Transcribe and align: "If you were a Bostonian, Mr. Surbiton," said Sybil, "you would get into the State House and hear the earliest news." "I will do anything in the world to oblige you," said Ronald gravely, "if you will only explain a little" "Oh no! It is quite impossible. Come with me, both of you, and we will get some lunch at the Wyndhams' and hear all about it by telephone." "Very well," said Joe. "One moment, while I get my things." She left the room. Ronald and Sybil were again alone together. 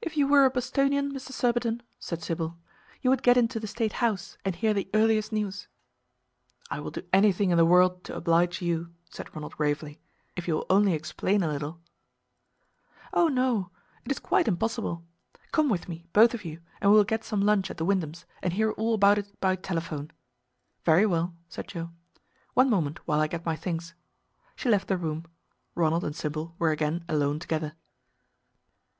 "If 0.00 0.16
you 0.16 0.28
were 0.28 0.44
a 0.44 0.50
Bostonian, 0.50 1.12
Mr. 1.12 1.32
Surbiton," 1.32 1.82
said 1.98 2.22
Sybil, 2.22 2.56
"you 3.02 3.10
would 3.10 3.24
get 3.24 3.36
into 3.36 3.58
the 3.58 3.66
State 3.66 3.94
House 3.94 4.38
and 4.44 4.54
hear 4.54 4.72
the 4.72 4.88
earliest 4.94 5.32
news." 5.32 5.66
"I 6.70 6.78
will 6.78 6.92
do 6.92 7.02
anything 7.12 7.50
in 7.50 7.58
the 7.58 7.64
world 7.66 8.04
to 8.04 8.14
oblige 8.14 8.62
you," 8.62 8.94
said 9.10 9.34
Ronald 9.34 9.56
gravely, 9.56 9.98
"if 10.36 10.46
you 10.46 10.54
will 10.54 10.66
only 10.70 10.92
explain 10.92 11.42
a 11.42 11.48
little" 11.48 11.80
"Oh 13.12 13.26
no! 13.26 13.72
It 14.04 14.12
is 14.12 14.20
quite 14.20 14.46
impossible. 14.46 15.04
Come 15.50 15.68
with 15.68 15.88
me, 15.88 16.04
both 16.12 16.32
of 16.32 16.44
you, 16.44 16.60
and 16.80 16.92
we 16.92 16.96
will 16.96 17.02
get 17.02 17.24
some 17.24 17.40
lunch 17.40 17.72
at 17.72 17.76
the 17.78 17.84
Wyndhams' 17.84 18.24
and 18.40 18.52
hear 18.52 18.70
all 18.70 18.94
about 18.94 19.18
it 19.18 19.40
by 19.40 19.56
telephone." 19.56 20.12
"Very 20.84 21.06
well," 21.06 21.34
said 21.48 21.66
Joe. 21.66 21.90
"One 22.54 22.70
moment, 22.70 23.00
while 23.04 23.18
I 23.18 23.26
get 23.26 23.44
my 23.44 23.56
things." 23.56 23.94
She 24.54 24.68
left 24.70 24.86
the 24.86 24.96
room. 24.96 25.24
Ronald 25.74 26.04
and 26.04 26.14
Sybil 26.14 26.54
were 26.60 26.70
again 26.70 27.04
alone 27.08 27.40
together. 27.40 27.72